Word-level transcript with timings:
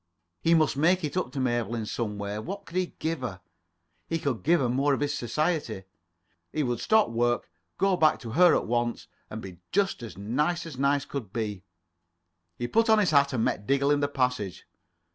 He 0.41 0.55
must 0.55 0.75
make 0.75 1.03
it 1.03 1.15
up 1.15 1.31
to 1.31 1.39
Mabel 1.39 1.75
in 1.75 1.85
some 1.85 2.17
way. 2.17 2.39
What 2.39 2.65
could 2.65 2.75
he 2.75 2.95
give 2.97 3.21
her? 3.21 3.39
He 4.07 4.17
could 4.17 4.41
give 4.41 4.59
her 4.59 4.67
more 4.67 4.95
of 4.95 4.99
his 4.99 5.13
society. 5.13 5.83
He 6.51 6.63
would 6.63 6.79
stop 6.79 7.11
work, 7.11 7.51
go 7.77 7.95
back 7.95 8.17
to 8.21 8.31
her 8.31 8.55
at 8.55 8.65
once, 8.65 9.05
and 9.29 9.43
be 9.43 9.59
just 9.71 10.01
as 10.01 10.17
nice 10.17 10.65
as 10.65 10.79
nice 10.79 11.05
could 11.05 11.31
be. 11.31 11.63
[Pg 12.57 12.69
24]He 12.69 12.73
put 12.73 12.89
on 12.89 12.97
his 12.97 13.11
hat, 13.11 13.31
and 13.33 13.45
met 13.45 13.67
Diggle 13.67 13.91
in 13.91 13.99
the 13.99 14.07
passage. 14.07 14.63